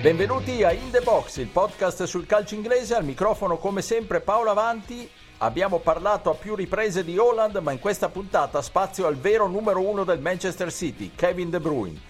[0.00, 4.50] Benvenuti a In The Box, il podcast sul calcio inglese, al microfono come sempre Paolo
[4.50, 5.10] Avanti.
[5.38, 9.80] Abbiamo parlato a più riprese di Holland, ma in questa puntata spazio al vero numero
[9.80, 12.00] uno del Manchester City, Kevin De Bruyne.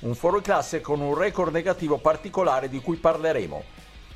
[0.00, 3.62] Un fuoriclasse con un record negativo particolare di cui parleremo.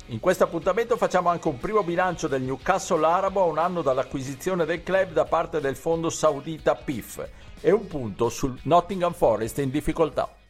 [0.07, 4.63] In questo appuntamento facciamo anche un primo bilancio del Newcastle arabo a un anno dall'acquisizione
[4.63, 7.27] del club da parte del fondo saudita PIF
[7.59, 10.42] e un punto sul Nottingham Forest in difficoltà.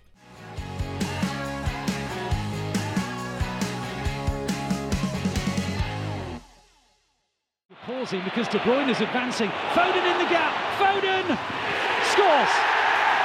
[7.86, 9.50] Pausing because De Bruyne is advancing.
[9.73, 10.54] Foden in the gap.
[10.79, 11.37] Foden
[12.14, 12.72] scores.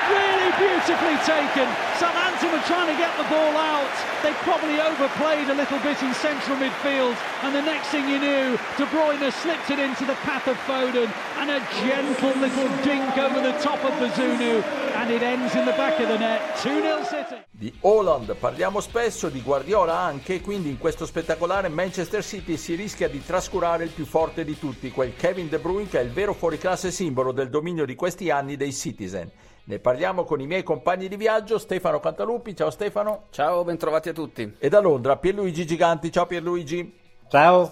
[0.08, 1.68] Really beautifully taken.
[2.00, 3.90] Southampton were trying to get the ball out.
[4.22, 7.16] They probably overplayed a little bit in central midfield.
[7.42, 11.10] And the next thing you knew, De Bruyne slipped it into the path of Foden.
[11.38, 14.62] And a gentle little dink over the top of Bazunu.
[14.96, 16.40] And it ends in the back of the net.
[16.56, 17.46] 2-0 City.
[17.50, 23.08] Di Holland parliamo spesso, di Guardiola anche, quindi in questo spettacolare Manchester City si rischia
[23.08, 26.34] di trascurare il più forte di tutti, quel Kevin De Bruyne che è il vero
[26.34, 29.28] fuoriclasse simbolo del dominio di questi anni dei Citizen.
[29.68, 32.56] Ne parliamo con i miei compagni di viaggio, Stefano Cantalupi.
[32.56, 33.24] Ciao Stefano.
[33.28, 34.54] Ciao, bentrovati a tutti.
[34.58, 36.10] E da Londra, Pierluigi Giganti.
[36.10, 36.90] Ciao Pierluigi.
[37.28, 37.70] Ciao.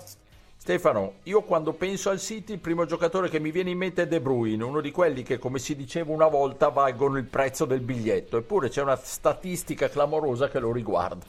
[0.59, 4.07] Stefano, io quando penso al City il primo giocatore che mi viene in mente è
[4.07, 7.81] De Bruyne, uno di quelli che come si diceva una volta valgono il prezzo del
[7.81, 11.25] biglietto, eppure c'è una statistica clamorosa che lo riguarda.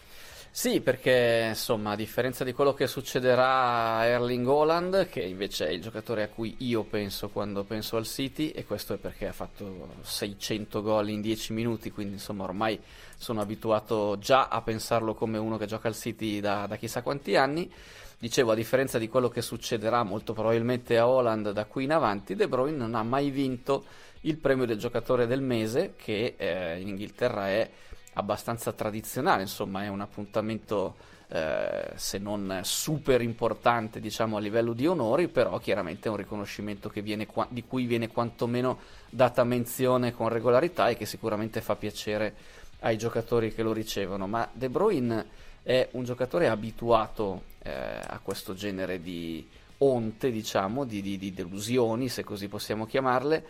[0.58, 5.70] Sì, perché insomma, a differenza di quello che succederà a Erling Holland, che invece è
[5.70, 9.34] il giocatore a cui io penso quando penso al City, e questo è perché ha
[9.34, 12.80] fatto 600 gol in 10 minuti, quindi insomma ormai
[13.18, 17.36] sono abituato già a pensarlo come uno che gioca al City da, da chissà quanti
[17.36, 17.72] anni.
[18.18, 22.34] Dicevo, a differenza di quello che succederà molto probabilmente a Holland da qui in avanti,
[22.34, 23.86] De Bruyne non ha mai vinto
[24.22, 27.70] il premio del giocatore del mese, che eh, in Inghilterra è
[28.18, 30.96] abbastanza tradizionale, insomma è un appuntamento
[31.30, 36.90] eh, se non super importante diciamo a livello di onori, però chiaramente è un riconoscimento
[37.02, 38.80] viene, di cui viene quantomeno
[39.10, 42.34] data menzione con regolarità e che sicuramente fa piacere
[42.80, 45.26] ai giocatori che lo ricevono, ma De Bruyne
[45.64, 49.46] è un giocatore abituato eh, a questo genere di
[49.80, 53.46] onte, diciamo, di, di, di delusioni, se così possiamo chiamarle,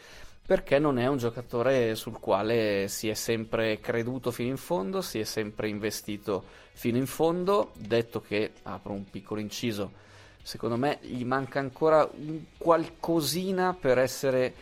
[0.48, 5.20] perché non è un giocatore sul quale si è sempre creduto fino in fondo, si
[5.20, 6.42] è sempre investito
[6.72, 9.92] fino in fondo, detto che, apro un piccolo inciso,
[10.42, 14.54] secondo me gli manca ancora un qualcosina per essere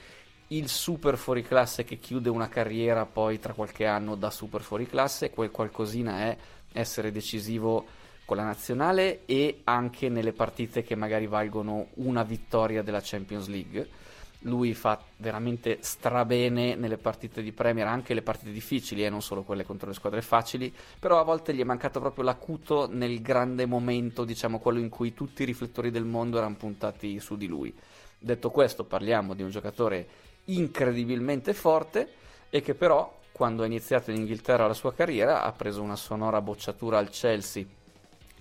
[0.48, 5.52] il super fuoriclasse che chiude una carriera poi tra qualche anno da super fuoriclasse, quel
[5.52, 6.38] qualcosina è
[6.74, 7.86] essere decisivo
[8.26, 14.05] con la nazionale e anche nelle partite che magari valgono una vittoria della Champions League
[14.46, 19.22] lui fa veramente strabene nelle partite di Premier, anche le partite difficili e eh, non
[19.22, 23.22] solo quelle contro le squadre facili, però a volte gli è mancato proprio l'acuto nel
[23.22, 27.48] grande momento, diciamo quello in cui tutti i riflettori del mondo erano puntati su di
[27.48, 27.74] lui.
[28.18, 30.08] Detto questo, parliamo di un giocatore
[30.46, 32.08] incredibilmente forte
[32.50, 36.40] e che però quando ha iniziato in Inghilterra la sua carriera ha preso una sonora
[36.42, 37.66] bocciatura al Chelsea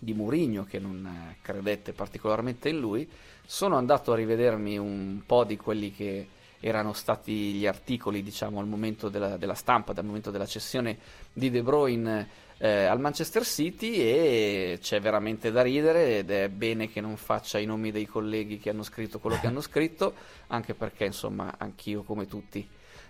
[0.05, 3.09] di Mourinho che non eh, credette particolarmente in lui.
[3.45, 6.29] Sono andato a rivedermi un po' di quelli che
[6.61, 10.97] erano stati gli articoli, diciamo, al momento della, della stampa, dal momento della cessione
[11.33, 12.29] di De Bruyne
[12.59, 17.59] eh, al Manchester City e c'è veramente da ridere ed è bene che non faccia
[17.59, 20.15] i nomi dei colleghi che hanno scritto quello che hanno scritto,
[20.49, 22.67] anche perché, insomma, anch'io come tutti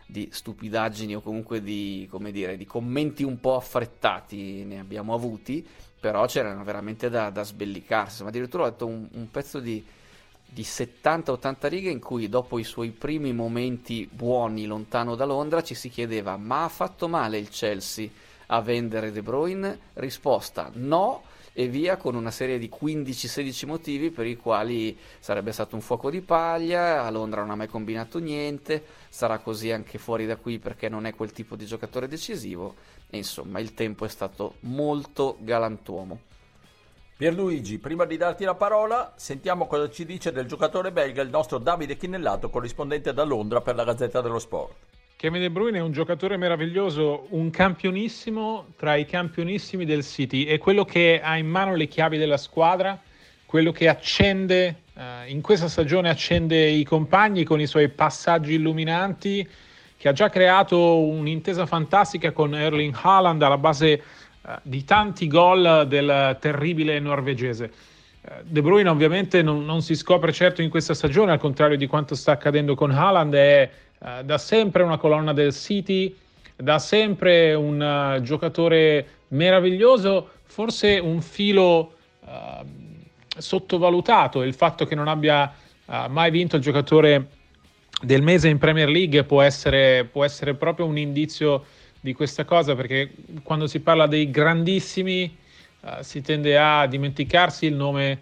[0.06, 5.66] di stupidaggini o comunque di, dire, di commenti un po' affrettati ne abbiamo avuti,
[6.04, 8.10] però c'erano veramente da, da sbellicarsi.
[8.10, 9.82] Insomma, addirittura ho letto un, un pezzo di
[10.47, 15.75] di 70-80 righe in cui dopo i suoi primi momenti buoni lontano da Londra ci
[15.75, 18.09] si chiedeva ma ha fatto male il Chelsea
[18.47, 19.78] a vendere De Bruyne?
[19.94, 21.22] Risposta no
[21.54, 26.10] e via con una serie di 15-16 motivi per i quali sarebbe stato un fuoco
[26.10, 30.59] di paglia, a Londra non ha mai combinato niente, sarà così anche fuori da qui
[30.59, 32.75] perché non è quel tipo di giocatore decisivo
[33.14, 36.20] e insomma il tempo è stato molto galantuomo.
[37.16, 41.58] Pierluigi, prima di darti la parola, sentiamo cosa ci dice del giocatore belga il nostro
[41.58, 44.75] Davide Chinnellato, corrispondente da Londra per la Gazzetta dello Sport.
[45.16, 50.58] Kevin De Bruyne è un giocatore meraviglioso, un campionissimo tra i campionissimi del City, è
[50.58, 53.00] quello che ha in mano le chiavi della squadra,
[53.46, 59.49] quello che accende, eh, in questa stagione accende i compagni con i suoi passaggi illuminanti,
[60.05, 64.03] che ha già creato un'intesa fantastica con Erling Haaland alla base eh,
[64.61, 67.73] di tanti gol del terribile norvegese.
[68.21, 71.87] Eh, De Bruyne ovviamente non, non, si scopre certo in questa stagione, al contrario di
[71.87, 76.15] quanto sta accadendo con Haaland, è uh, da sempre una colonna del City,
[76.55, 82.67] da sempre un uh, giocatore meraviglioso, forse un filo uh,
[83.39, 85.51] sottovalutato il fatto che non abbia
[85.87, 87.27] uh, mai vinto il giocatore
[88.02, 91.64] del mese in Premier League può essere, può essere proprio un indizio
[92.00, 93.11] di questa cosa perché
[93.43, 95.35] quando si parla dei grandissimi
[95.81, 98.20] uh, si tende a dimenticarsi il nome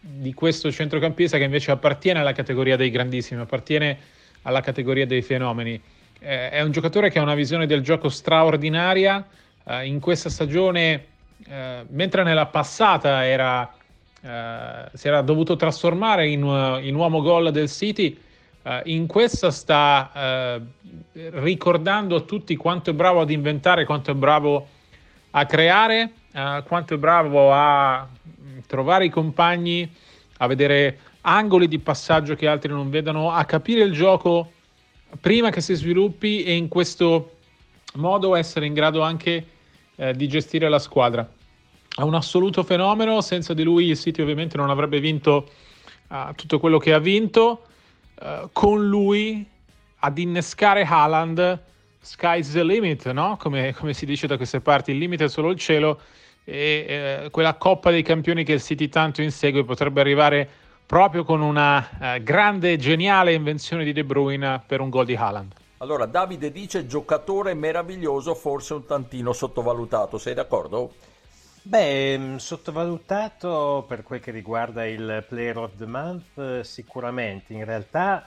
[0.00, 3.98] di questo centrocampista che invece appartiene alla categoria dei grandissimi, appartiene
[4.42, 5.80] alla categoria dei fenomeni.
[6.20, 9.26] Eh, è un giocatore che ha una visione del gioco straordinaria.
[9.64, 11.06] Eh, in questa stagione,
[11.46, 13.72] eh, mentre nella passata era,
[14.20, 16.40] eh, si era dovuto trasformare in,
[16.82, 18.16] in uomo gol del City,
[18.60, 20.90] Uh, in questa sta uh,
[21.40, 24.68] ricordando a tutti quanto è bravo ad inventare, quanto è bravo
[25.30, 28.06] a creare, uh, quanto è bravo a
[28.66, 29.90] trovare i compagni,
[30.38, 34.52] a vedere angoli di passaggio che altri non vedono, a capire il gioco
[35.20, 37.36] prima che si sviluppi e in questo
[37.94, 39.46] modo essere in grado anche
[40.14, 41.28] di gestire la squadra.
[41.88, 45.48] È un assoluto fenomeno, senza di lui il City ovviamente non avrebbe vinto
[46.36, 47.67] tutto quello che ha vinto
[48.20, 49.46] eh, con lui
[50.00, 51.60] ad innescare Haaland,
[52.00, 53.36] sky's the limit, no?
[53.38, 56.00] come, come, si dice da queste parti, il limite è solo il cielo
[56.44, 56.86] e
[57.24, 60.48] eh, quella Coppa dei Campioni che il City tanto insegue potrebbe arrivare
[60.86, 65.52] proprio con una eh, grande, geniale invenzione di De Bruyne per un gol di Haaland.
[65.78, 70.92] Allora, Davide dice giocatore meraviglioso, forse un tantino sottovalutato, sei d'accordo?
[71.68, 78.24] Beh, mm, sottovalutato per quel che riguarda il Player of the Month sicuramente, in realtà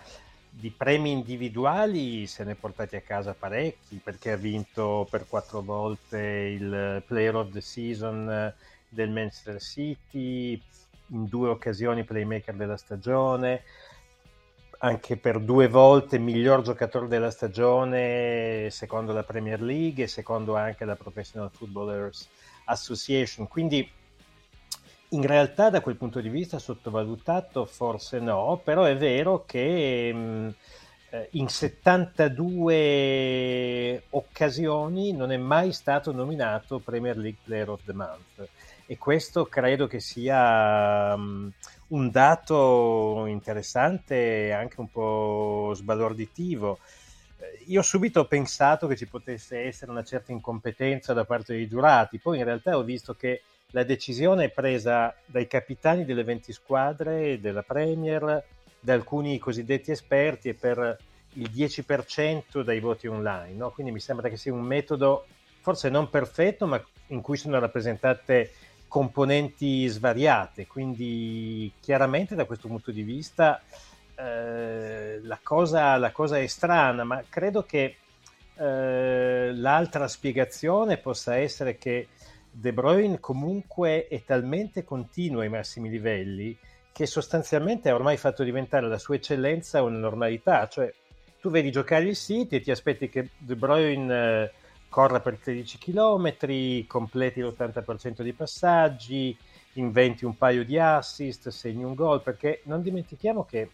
[0.48, 5.62] di premi individuali se ne è portati a casa parecchi perché ha vinto per quattro
[5.62, 8.54] volte il Player of the Season
[8.88, 10.62] del Manchester City,
[11.08, 13.64] in due occasioni playmaker della stagione,
[14.82, 20.86] anche per due volte miglior giocatore della stagione secondo la Premier League e secondo anche
[20.86, 22.30] la Professional Footballers
[22.72, 23.48] Association.
[23.48, 23.88] Quindi
[25.10, 30.18] in realtà da quel punto di vista sottovalutato forse no, però è vero che mh,
[30.18, 30.50] mm,
[31.12, 38.48] eh, in 72 occasioni non è mai stato nominato Premier League Player of the Month
[38.86, 41.52] e questo credo che sia um,
[41.88, 46.80] un dato interessante e anche un po' sbalorditivo
[47.66, 52.20] io ho subito pensato che ci potesse essere una certa incompetenza da parte dei giurati,
[52.20, 57.40] poi in realtà ho visto che la decisione è presa dai capitani delle 20 squadre
[57.40, 58.44] della Premier,
[58.80, 60.98] da alcuni cosiddetti esperti e per
[61.34, 63.56] il 10% dai voti online.
[63.56, 63.72] No?
[63.72, 65.26] Quindi mi sembra che sia un metodo
[65.62, 68.52] forse non perfetto, ma in cui sono rappresentate
[68.88, 70.68] componenti svariate.
[70.68, 73.62] Quindi chiaramente da questo punto di vista
[74.22, 77.96] eh, la, cosa, la, cosa, è strana, ma credo che
[78.56, 82.10] eh, l'altra spiegazione possa essere che
[82.52, 86.56] De Bruyne comunque è talmente continuo ai massimi livelli
[86.92, 90.94] che sostanzialmente ha ormai fatto diventare la sua eccellenza una normalità, cioè
[91.40, 94.52] tu vedi giocare il City e ti aspetti che De Bruyne eh,
[94.90, 99.36] corra per 13 km, completi l'80% dei passaggi,
[99.74, 103.70] inventi un paio di assist, segni un gol, perché non dimentichiamo che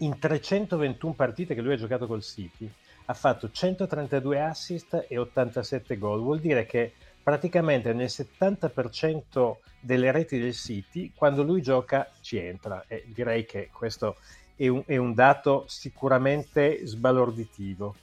[0.00, 2.70] in 321 partite che lui ha giocato col City
[3.10, 6.20] ha fatto 132 assist e 87 gol.
[6.20, 12.84] Vuol dire che praticamente nel 70% delle reti del City, quando lui gioca, ci entra.
[12.86, 14.16] E direi che questo
[14.54, 17.96] è un, è un dato sicuramente sbalorditivo.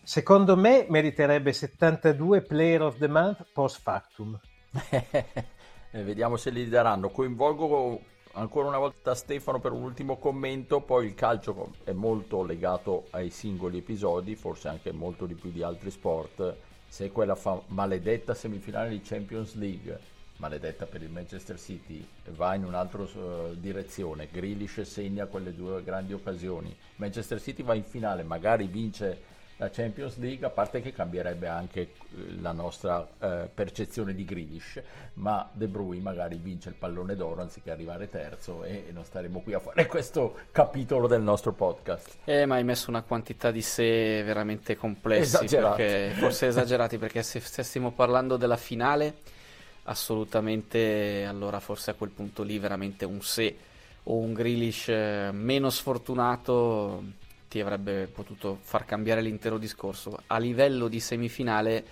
[0.00, 4.38] Secondo me meriterebbe 72 Player of the Month post factum.
[5.90, 7.10] Vediamo se li daranno.
[7.10, 8.00] Coinvolgo
[8.32, 13.30] ancora una volta Stefano per un ultimo commento, poi il calcio è molto legato ai
[13.30, 16.56] singoli episodi, forse anche molto di più di altri sport,
[16.88, 19.98] se quella fa- maledetta semifinale di Champions League,
[20.36, 26.12] maledetta per il Manchester City, va in un'altra uh, direzione, Grealish segna quelle due grandi
[26.12, 29.30] occasioni, Manchester City va in finale, magari vince
[29.62, 31.90] la Champions League, a parte che cambierebbe anche eh,
[32.40, 34.82] la nostra eh, percezione di Grealish,
[35.14, 39.54] ma De Bruyne magari vince il pallone d'oro anziché arrivare terzo e, non staremo qui
[39.54, 42.18] a fare questo capitolo del nostro podcast.
[42.24, 47.38] Eh, ma hai messo una quantità di sé veramente complessi, perché, forse esagerati, perché se
[47.38, 49.14] stessimo parlando della finale,
[49.84, 53.56] assolutamente, allora forse a quel punto lì veramente un se
[54.04, 57.20] o un Grealish eh, meno sfortunato
[57.52, 60.22] ti avrebbe potuto far cambiare l'intero discorso.
[60.28, 61.84] A livello di semifinale,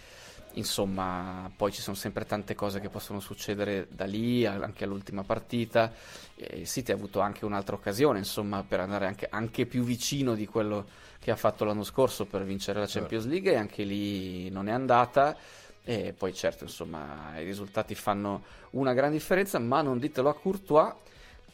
[0.53, 5.93] insomma, poi ci sono sempre tante cose che possono succedere da lì, anche all'ultima partita.
[6.37, 10.47] Il City ha avuto anche un'altra occasione, insomma, per andare anche, anche, più vicino di
[10.47, 10.87] quello
[11.19, 14.73] che ha fatto l'anno scorso per vincere la Champions League e anche lì non è
[14.73, 15.37] andata.
[15.85, 20.93] e poi certo insomma i risultati fanno una gran differenza ma non ditelo a Courtois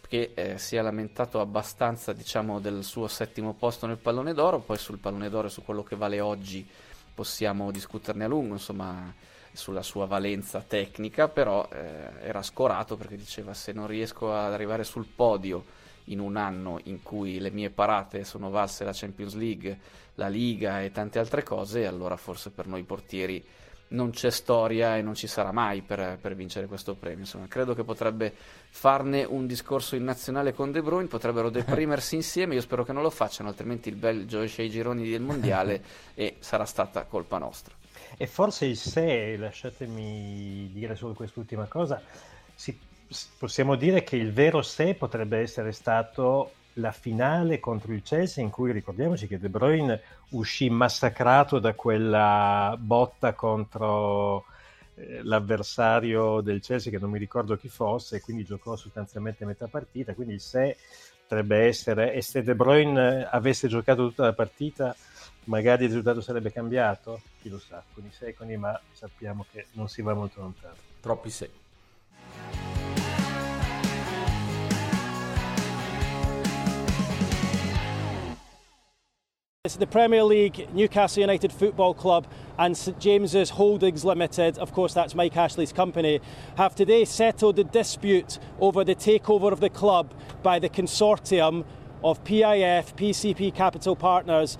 [0.09, 4.61] che eh, si è lamentato abbastanza diciamo del suo settimo posto nel pallone d'oro.
[4.61, 6.67] Poi sul pallone d'oro su quello che vale oggi
[7.15, 9.13] possiamo discuterne a lungo insomma
[9.53, 14.85] sulla sua valenza tecnica però eh, era scorato perché diceva se non riesco ad arrivare
[14.85, 15.65] sul podio
[16.07, 19.79] in un anno in cui le mie parate sono valse la Champions League,
[20.15, 23.45] la Liga e tante altre cose, allora forse per noi portieri
[23.89, 27.21] non c'è storia e non ci sarà mai per, per, vincere questo premio.
[27.21, 28.33] Insomma, credo che potrebbe
[28.69, 33.03] farne un discorso in nazionale con De Bruyne, potrebbero deprimersi insieme, io spero che non
[33.03, 35.83] lo facciano, altrimenti il Belgio esce ai gironi del mondiale
[36.15, 37.75] e sarà stata colpa nostra.
[38.17, 42.03] E forse il se, lasciatemi dire solo quest'ultima cosa,
[42.55, 42.79] si,
[43.39, 48.51] possiamo dire che il vero se potrebbe essere stato la finale contro il Chelsea in
[48.51, 54.45] cui ricordiamoci che De Bruyne uscì massacrato da quella botta contro
[54.95, 59.67] eh, l'avversario del Chelsea che non mi ricordo chi fosse e quindi giocò sostanzialmente metà
[59.69, 60.15] partita.
[60.15, 60.77] Quindi se
[61.23, 64.95] potrebbe essere e se De Bruyne avesse giocato tutta la partita
[65.45, 67.23] magari il risultato sarebbe cambiato?
[67.41, 67.83] Chi lo sa?
[67.95, 70.75] Con i secondi ma sappiamo che non si va molto lontano.
[71.01, 71.51] Troppi se
[79.67, 84.95] It's the Premier League, Newcastle United Football Club, and St James's Holdings Limited, of course,
[84.95, 86.21] that's Mike Ashley's company,
[86.57, 91.65] have today settled the dispute over the takeover of the club by the consortium
[92.05, 94.57] of PIF, PCP Capital Partners,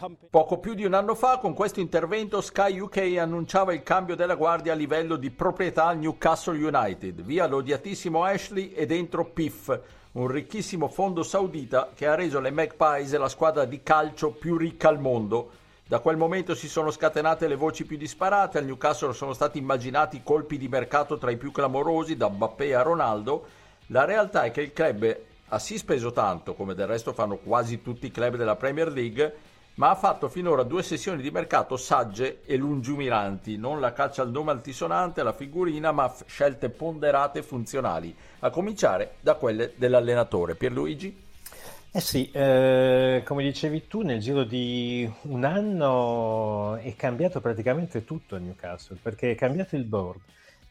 [0.00, 0.28] uh.
[0.30, 4.36] Poco più di un anno fa, con questo intervento, Sky UK annunciava il cambio della
[4.36, 9.80] guardia a livello di proprietà al Newcastle United, via l'odiatissimo Ashley e dentro PIF
[10.12, 14.88] un ricchissimo fondo saudita che ha reso le Magpies la squadra di calcio più ricca
[14.88, 15.50] al mondo.
[15.86, 20.22] Da quel momento si sono scatenate le voci più disparate, al Newcastle sono stati immaginati
[20.22, 23.46] colpi di mercato tra i più clamorosi, da Mbappé a Ronaldo.
[23.88, 25.16] La realtà è che il club
[25.48, 29.34] ha sì speso tanto, come del resto fanno quasi tutti i club della Premier League,
[29.74, 34.30] ma ha fatto finora due sessioni di mercato sagge e lungimiranti, non la caccia al
[34.30, 40.56] nome altisonante, alla figurina, ma scelte ponderate e funzionali, a cominciare da quelle dell'allenatore.
[40.56, 41.26] Pierluigi?
[41.90, 48.34] Eh sì, eh, come dicevi tu, nel giro di un anno è cambiato praticamente tutto
[48.34, 50.20] a Newcastle, perché è cambiato il board,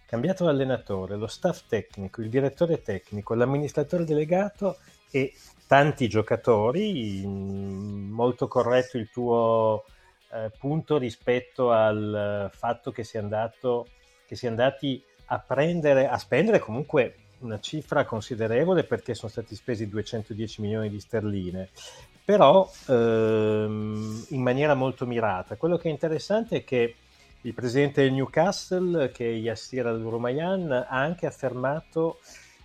[0.08, 4.78] cambiato l'allenatore, lo staff tecnico, il direttore tecnico, l'amministratore delegato
[5.12, 5.34] e
[5.68, 9.84] tanti giocatori, molto corretto il tuo
[10.32, 13.88] eh, punto rispetto al fatto che si, andato,
[14.26, 19.56] che si è andati a prendere, a spendere comunque una cifra considerevole perché sono stati
[19.56, 21.70] spesi 210 milioni di sterline,
[22.24, 25.58] però ehm, in maniera molto mirata.
[25.58, 26.96] Quello che è interessante è che
[27.48, 32.20] il presidente del Newcastle, che è Yassir Al-Rumayan, ha anche affermato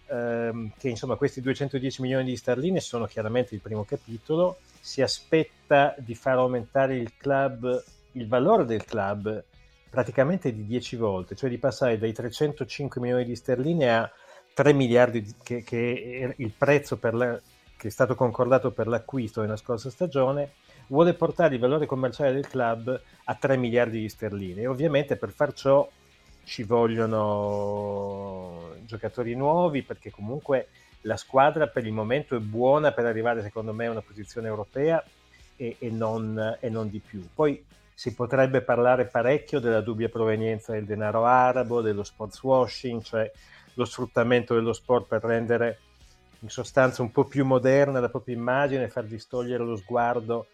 [0.09, 5.95] ehm, che insomma questi 210 milioni di sterline sono chiaramente il primo capitolo, si aspetta
[5.99, 9.45] di far aumentare il club, il valore del club
[9.89, 14.11] praticamente di 10 volte, cioè di passare dai 305 milioni di sterline a
[14.53, 17.41] 3 miliardi, che, che è il prezzo la,
[17.77, 20.55] che è stato concordato per l'acquisto nella scorsa stagione,
[20.89, 25.31] vuole portare il valore commerciale del club a 3 miliardi di sterline e ovviamente per
[25.31, 25.89] far ciò
[26.45, 27.62] ci vogliono
[28.85, 30.69] giocatori nuovi perché comunque
[31.03, 35.03] la squadra per il momento è buona per arrivare secondo me a una posizione europea
[35.57, 37.27] e, e, non, e non di più.
[37.35, 43.31] Poi si potrebbe parlare parecchio della dubbia provenienza del denaro arabo, dello sports washing, cioè
[43.75, 45.79] lo sfruttamento dello sport per rendere
[46.41, 50.49] in sostanza un po' più moderna la propria immagine, far distogliere lo sguardo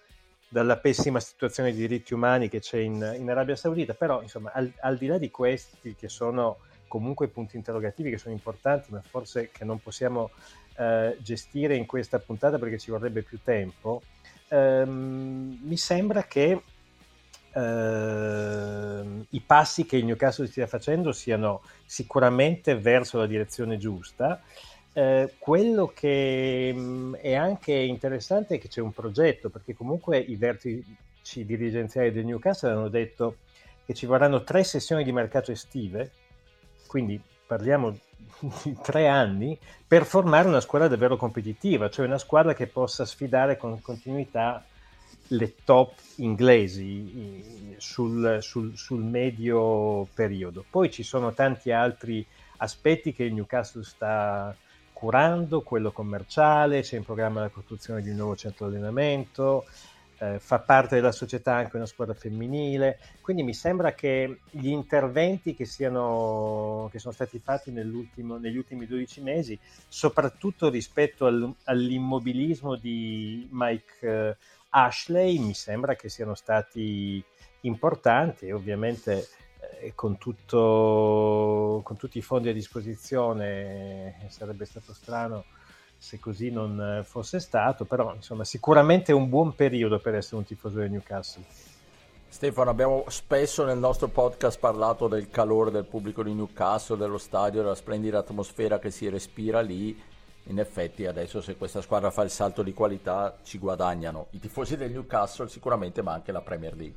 [0.48, 4.72] dalla pessima situazione di diritti umani che c'è in, in Arabia Saudita, però insomma al,
[4.80, 9.50] al, di là di questi che sono comunque punti interrogativi che sono importanti, ma forse
[9.50, 10.30] che non possiamo
[10.76, 14.02] eh, gestire in questa puntata perché ci vorrebbe più tempo,
[14.48, 16.62] ehm, mi sembra che
[17.52, 24.42] ehm, i passi che il Newcastle stia facendo siano sicuramente verso la direzione giusta.
[24.98, 30.18] Eh, quello che mh, mm, è anche interessante è che c'è un progetto, perché comunque
[30.18, 30.84] i vertici
[31.44, 33.36] dirigenziali del Newcastle hanno detto
[33.86, 36.10] che ci vorranno tre sessioni di mercato estive,
[36.88, 37.96] quindi parliamo
[38.64, 43.56] di tre anni, per formare una squadra davvero competitiva, cioè una squadra che possa sfidare
[43.56, 44.64] con continuità
[45.28, 50.64] le top inglesi sul, sul, sul medio periodo.
[50.68, 52.26] Poi ci sono tanti altri
[52.56, 54.56] aspetti che il Newcastle sta
[54.98, 59.64] curando, quello commerciale, c'è in programma la costruzione di un nuovo centro allenamento,
[60.18, 65.54] eh, fa parte della società anche una squadra femminile, quindi mi sembra che gli interventi
[65.54, 73.46] che, siano, che sono stati fatti negli ultimi 12 mesi, soprattutto rispetto al, all'immobilismo di
[73.52, 74.36] Mike eh,
[74.70, 77.24] Ashley, mi sembra che siano stati
[77.60, 78.46] importanti.
[78.46, 79.28] E ovviamente
[79.80, 85.44] eh, con, tutto, con tutti i fondi a disposizione sarebbe stato strano
[85.96, 90.44] se così non fosse stato, però insomma sicuramente è un buon periodo per essere un
[90.44, 91.44] tifoso del Newcastle.
[92.30, 97.62] Stefano, abbiamo spesso nel nostro podcast parlato del calore del pubblico di Newcastle, dello stadio,
[97.62, 100.00] della splendida atmosfera che si respira lì.
[100.44, 104.76] In effetti adesso se questa squadra fa il salto di qualità ci guadagnano i tifosi
[104.76, 106.96] del Newcastle sicuramente, ma anche la Premier League.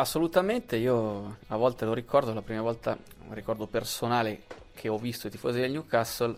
[0.00, 2.96] Assolutamente, io a volte lo ricordo, la prima volta,
[3.28, 6.34] un ricordo personale che ho visto i tifosi del Newcastle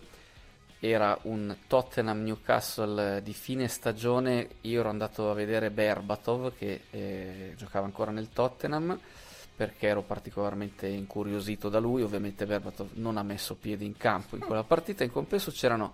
[0.81, 7.53] era un Tottenham Newcastle di fine stagione, io ero andato a vedere Berbatov che eh,
[7.55, 8.99] giocava ancora nel Tottenham
[9.55, 14.41] perché ero particolarmente incuriosito da lui, ovviamente Berbatov non ha messo piede in campo in
[14.41, 15.93] quella partita, in compenso c'erano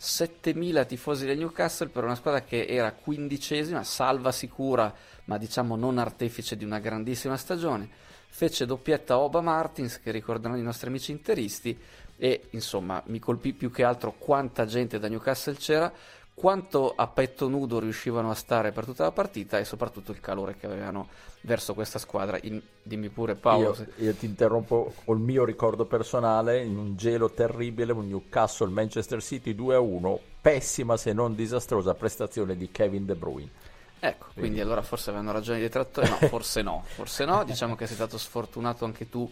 [0.00, 5.98] 7000 tifosi del Newcastle per una squadra che era quindicesima, salva sicura, ma diciamo non
[5.98, 7.88] artefice di una grandissima stagione.
[8.28, 11.76] Fece doppietta Oba Martins, che ricorderanno i nostri amici interisti,
[12.16, 15.92] e insomma mi colpì più che altro quanta gente da Newcastle c'era,
[16.38, 20.56] quanto a petto nudo riuscivano a stare per tutta la partita e soprattutto il calore
[20.56, 21.08] che avevano
[21.40, 22.38] verso questa squadra.
[22.42, 23.64] In, dimmi pure Paolo.
[23.64, 23.88] Io, se...
[23.96, 29.52] io, ti interrompo col mio ricordo personale, in un gelo terribile, un Newcastle Manchester City
[29.52, 33.50] 2-1, pessima se non disastrosa prestazione di Kevin De Bruyne.
[33.98, 37.74] Ecco, quindi, quindi allora forse avevano ragione i detrattori, no, forse no, forse no, diciamo
[37.74, 39.28] che sei stato sfortunato anche tu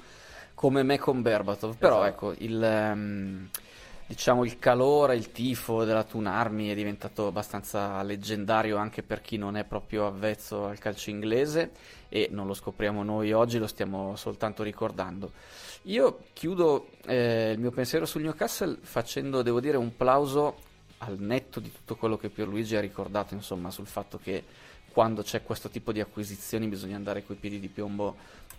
[0.55, 2.33] come me con Berbatov, però esatto.
[2.33, 3.49] ecco, il, um,
[4.07, 9.37] diciamo, il calore, il tifo della Toon Army è diventato abbastanza leggendario anche per chi
[9.37, 11.73] non è proprio avvezzo al calcio inglese
[12.09, 15.33] e non lo scopriamo noi oggi, lo stiamo soltanto ricordando.
[15.83, 20.57] Io chiudo eh, il mio pensiero sul Newcastle facendo, devo dire, un plauso
[20.99, 24.43] al netto di tutto quello che Pierluigi ha ricordato, insomma, sul fatto che
[24.97, 28.17] quando c'è questo tipo di acquisizioni bisogna andare coi piedi di piombo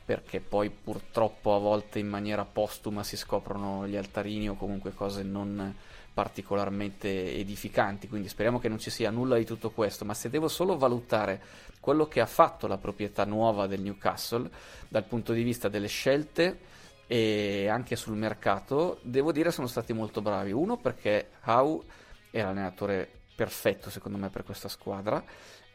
[0.08, 5.22] perché poi purtroppo a volte in maniera postuma si scoprono gli altarini o comunque cose
[5.22, 5.76] non
[6.14, 10.48] particolarmente edificanti, quindi speriamo che non ci sia nulla di tutto questo, ma se devo
[10.48, 11.42] solo valutare
[11.82, 14.50] quello che ha fatto la proprietà nuova del Newcastle
[14.88, 16.58] dal punto di vista delle scelte
[17.06, 20.54] e anche sul mercato, devo dire sono stati molto bravi.
[20.54, 21.84] Uno perché Howe
[22.32, 25.22] è l'allenatore perfetto secondo me per questa squadra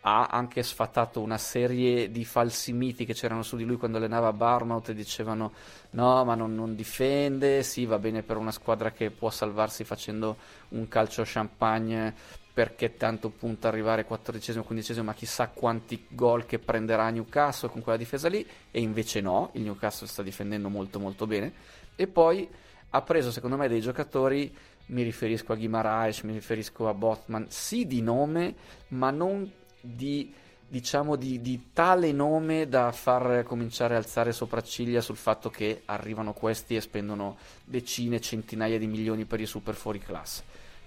[0.05, 4.33] ha anche sfatato una serie di falsi miti che c'erano su di lui quando allenava
[4.33, 5.53] Barmouth e dicevano
[5.91, 10.37] no ma non, non, difende, sì va bene per una squadra che può salvarsi facendo
[10.71, 17.09] un calcio champagne perché tanto punta arrivare 14 15 ma chissà quanti gol che prenderà
[17.09, 18.47] Newcastle con quella difesa lì.
[18.71, 21.53] E invece no, il Newcastle sta difendendo molto molto bene.
[21.97, 22.47] E poi
[22.91, 24.55] ha preso secondo me dei giocatori
[24.87, 28.55] mi riferisco a Guimaraes, mi riferisco a Botman, sì di nome,
[28.89, 29.51] ma non
[29.83, 30.33] di,
[30.67, 36.33] diciamo, di, di, tale nome da far cominciare a alzare sopracciglia sul fatto che arrivano
[36.33, 40.43] questi e spendono decine, centinaia di milioni per i super fuori classe.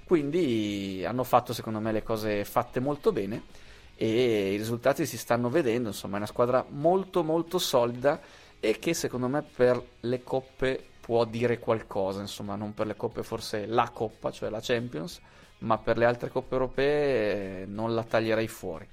[0.06, 3.64] Quindi hanno fatto secondo me le cose fatte molto bene
[3.96, 8.20] e i risultati si stanno vedendo, insomma è una squadra molto molto solida
[8.60, 13.24] e che secondo me per le coppe può dire qualcosa, insomma non per le coppe
[13.24, 15.22] forse la coppa, cioè la Champions,
[15.66, 18.88] ma per le altre coppe europee eh, non la taglierei fuori.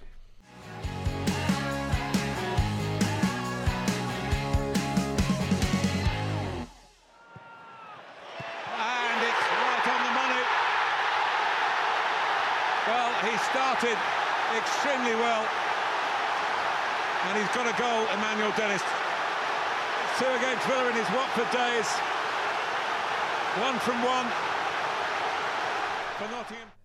[13.50, 13.98] started
[14.56, 15.44] extremely well.
[17.28, 18.82] And he's got a goal Emmanuel Dennis.
[20.18, 21.88] Two against Villa in his Watford days.
[23.60, 24.51] One from one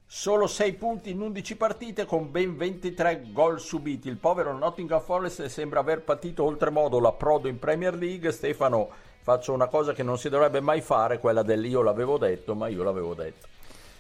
[0.09, 4.07] Solo 6 punti in 11 partite con ben 23 gol subiti.
[4.07, 8.31] Il povero Nottingham Forest sembra aver patito oltremodo l'approdo in Premier League.
[8.31, 8.89] Stefano,
[9.21, 12.67] faccio una cosa che non si dovrebbe mai fare, quella del io l'avevo detto, ma
[12.67, 13.47] io l'avevo detto.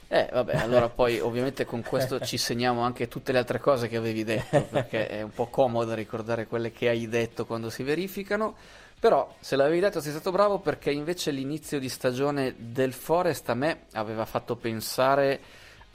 [0.09, 3.97] Eh, vabbè, allora poi ovviamente con questo ci segniamo anche tutte le altre cose che
[3.97, 8.55] avevi detto, perché è un po' comodo ricordare quelle che hai detto quando si verificano.
[8.99, 13.53] Però se l'avevi detto sei stato bravo perché invece l'inizio di stagione del Forest a
[13.53, 15.39] me aveva fatto pensare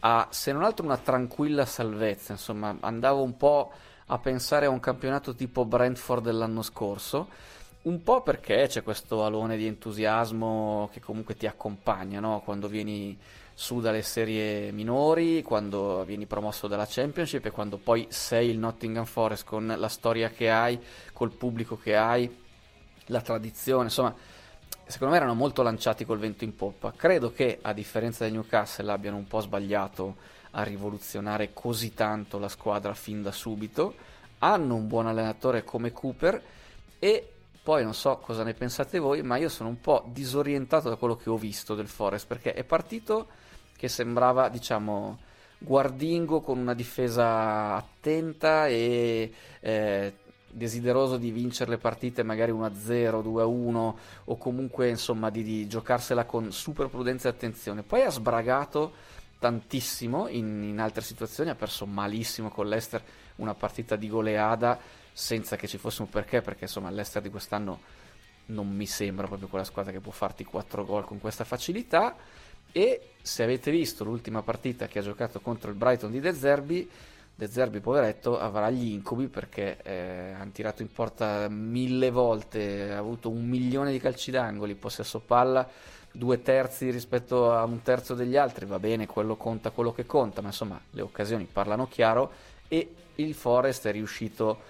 [0.00, 2.32] a, se non altro, una tranquilla salvezza.
[2.32, 3.72] Insomma, andavo un po'
[4.06, 7.28] a pensare a un campionato tipo Brentford dell'anno scorso.
[7.82, 12.40] Un po' perché c'è questo alone di entusiasmo che comunque ti accompagna no?
[12.44, 13.18] quando vieni
[13.52, 19.04] su dalle serie minori, quando vieni promosso dalla Championship e quando poi sei il Nottingham
[19.04, 20.80] Forest con la storia che hai,
[21.12, 22.41] col pubblico che hai,
[23.12, 24.12] la tradizione, insomma,
[24.86, 26.92] secondo me erano molto lanciati col vento in poppa.
[26.96, 30.16] Credo che a differenza del Newcastle abbiano un po' sbagliato
[30.52, 33.94] a rivoluzionare così tanto la squadra fin da subito.
[34.38, 36.42] Hanno un buon allenatore come Cooper
[36.98, 37.28] e
[37.62, 41.16] poi non so cosa ne pensate voi, ma io sono un po' disorientato da quello
[41.16, 43.28] che ho visto del Forest perché è partito
[43.76, 45.18] che sembrava, diciamo,
[45.58, 50.14] guardingo con una difesa attenta e eh,
[50.52, 56.52] desideroso di vincere le partite magari 1-0, 2-1 o comunque insomma di, di, giocarsela con
[56.52, 57.82] super prudenza e attenzione.
[57.82, 58.92] Poi ha sbragato
[59.38, 63.02] tantissimo in, in altre situazioni, ha perso malissimo con l'Ester
[63.36, 64.78] una partita di goleada
[65.12, 67.80] senza che ci fosse un perché, perché insomma l'Ester di quest'anno
[68.46, 72.14] non mi sembra proprio quella squadra che può farti 4 gol con questa facilità.
[72.74, 76.88] E se avete visto l'ultima partita che ha giocato contro il Brighton di De Zerbi,
[77.42, 82.98] De Zerbi, poveretto, avrà gli incubi perché eh, hanno tirato in porta mille volte, ha
[82.98, 85.68] avuto un milione di calci d'angoli, possesso palla
[86.12, 90.40] due terzi rispetto a un terzo degli altri, va bene, quello conta quello che conta,
[90.40, 92.30] ma insomma le occasioni parlano chiaro
[92.68, 94.60] e il Forest è riuscito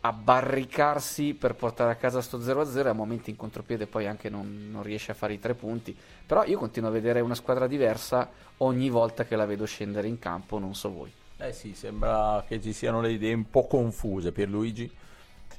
[0.00, 4.30] a barricarsi per portare a casa sto 0-0 e a momenti in contropiede poi anche
[4.30, 7.66] non, non riesce a fare i tre punti, però io continuo a vedere una squadra
[7.66, 11.12] diversa ogni volta che la vedo scendere in campo, non so voi.
[11.36, 14.90] Eh sì, sembra che ci siano le idee un po' confuse, Pierluigi.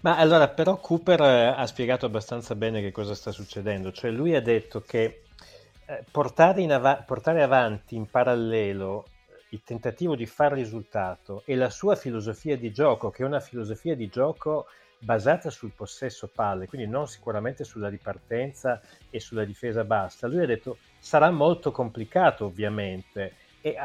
[0.02, 4.36] Ma allora, però Cooper eh, ha spiegato abbastanza bene che cosa sta succedendo, cioè lui
[4.36, 5.24] ha detto che
[5.88, 9.06] eh, portare, av- portare avanti in parallelo
[9.50, 13.96] il tentativo di far risultato e la sua filosofia di gioco, che è una filosofia
[13.96, 20.28] di gioco basata sul possesso palle, quindi non sicuramente sulla ripartenza e sulla difesa bassa.
[20.28, 23.76] Lui ha detto sarà molto complicato ovviamente e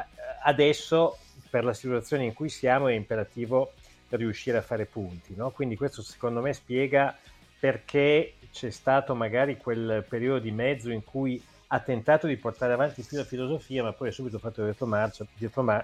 [0.43, 1.17] adesso
[1.51, 3.73] per la situazione in cui siamo è imperativo
[4.11, 5.35] riuscire a fare punti.
[5.35, 5.51] No?
[5.51, 7.17] Quindi questo secondo me spiega
[7.59, 13.03] perché c'è stato magari quel periodo di mezzo in cui ha tentato di portare avanti
[13.03, 15.27] più la filosofia, ma poi ha subito fatto retromarcia,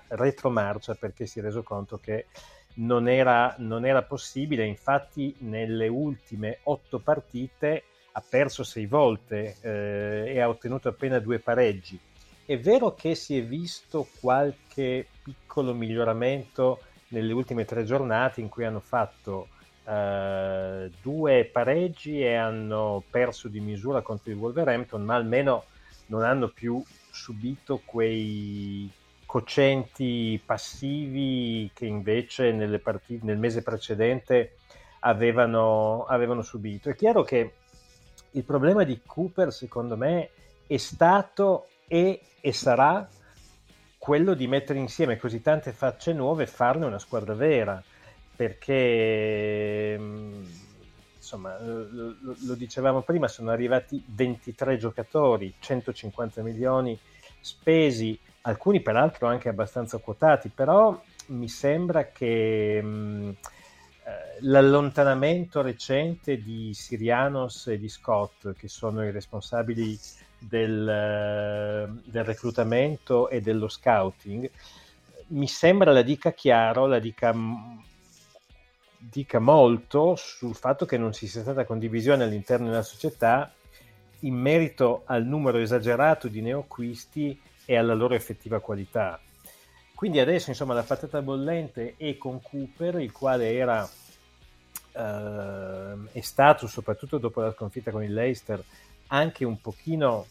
[0.08, 2.26] retromarcia perché si è reso conto che
[2.76, 4.64] non era, non era possibile.
[4.64, 11.38] Infatti, nelle ultime otto partite ha perso sei volte eh, e ha ottenuto appena due
[11.38, 12.00] pareggi.
[12.46, 16.78] È vero che si è visto qualche piccolo miglioramento
[17.08, 19.48] nelle ultime tre giornate in cui hanno fatto
[19.82, 25.64] uh, due pareggi e hanno perso di misura contro il Wolverhampton, ma almeno
[26.06, 26.80] non hanno più
[27.10, 28.88] subito quei
[29.26, 34.58] cocenti passivi che invece partite, nel mese precedente
[35.00, 36.90] avevano, avevano subito.
[36.90, 37.54] È chiaro che
[38.30, 40.30] il problema di Cooper, secondo me,
[40.68, 43.08] è stato e, e sarà
[43.98, 47.82] quello di mettere insieme così tante facce nuove e farne una squadra vera,
[48.36, 50.44] perché mm,
[51.16, 56.96] insomma, lo, lo, dicevamo prima, sono arrivati 23 giocatori, 150 milioni
[57.40, 63.36] spesi, alcuni peraltro anche abbastanza quotati, però mi sembra che mh, mm, eh,
[64.42, 69.98] l'allontanamento recente di Sirianos e di Scott, che sono i responsabili
[70.38, 74.50] del, eh, del reclutamento e dello scouting,
[75.28, 77.34] mi sembra la dica chiaro, la dica
[78.98, 83.52] dica molto sul fatto che non ci sia stata condivisione all'interno della società
[84.20, 89.20] in merito al numero esagerato di neoacquisti e alla loro effettiva qualità.
[89.94, 93.88] Quindi adesso insomma la patata bollente è con Cooper, il quale era
[94.92, 98.62] eh, è stato soprattutto dopo la sconfitta con il Leicester
[99.08, 100.26] anche un pochino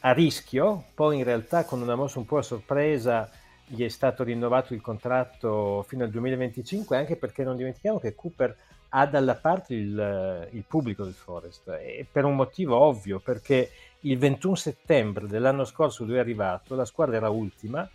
[0.00, 3.30] a rischio, poi in realtà con una mossa un po' a sorpresa
[3.66, 8.56] gli è stato rinnovato il contratto fino al 2025, anche perché non dimentichiamo che Cooper
[8.90, 14.18] ha dalla parte il, il pubblico del Forest, e per un motivo ovvio, perché il
[14.18, 17.88] 21 settembre dell'anno scorso lui è arrivato, la squadra era ultima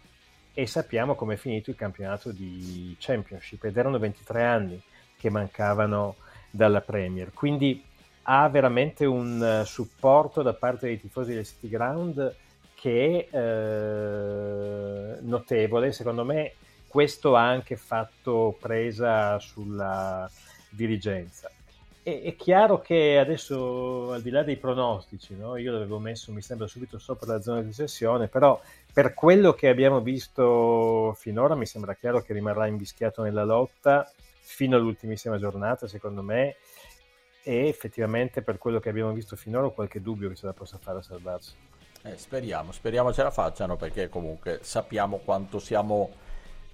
[0.53, 4.81] e sappiamo come è finito il campionato di Championship ed erano 23 anni
[5.15, 6.15] che mancavano
[6.49, 7.31] dalla Premier.
[7.31, 7.85] Quindi
[8.31, 12.35] ha veramente un supporto da parte dei tifosi del City Ground
[12.75, 15.91] che è eh, notevole.
[15.91, 16.53] Secondo me
[16.87, 20.29] questo ha anche fatto presa sulla
[20.69, 21.49] dirigenza.
[22.03, 25.57] E, è chiaro che adesso, al di là dei pronostici, no?
[25.57, 28.61] io l'avevo messo, mi sembra, subito sopra la zona di sessione, però
[28.93, 34.07] per quello che abbiamo visto finora mi sembra chiaro che rimarrà invischiato nella lotta
[34.39, 36.55] fino all'ultimissima giornata, secondo me,
[37.49, 40.77] e effettivamente per quello che abbiamo visto finora ho qualche dubbio che ce la possa
[40.79, 41.53] fare a salvarsi.
[42.03, 46.11] Eh, speriamo, speriamo ce la facciano perché comunque sappiamo quanto siamo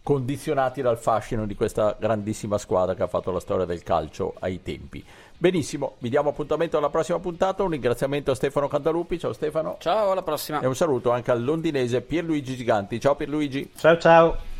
[0.04, 4.62] condizionati dal fascino di questa grandissima squadra che ha fatto la storia del calcio ai
[4.62, 5.04] tempi.
[5.38, 7.64] Benissimo, vi diamo appuntamento alla prossima puntata.
[7.64, 9.18] Un ringraziamento a Stefano Cantalupi.
[9.18, 9.78] Ciao Stefano.
[9.80, 10.60] Ciao, alla prossima.
[10.60, 13.00] E un saluto anche al londinese Pierluigi Giganti.
[13.00, 13.72] Ciao Pierluigi.
[13.78, 14.55] Ciao ciao.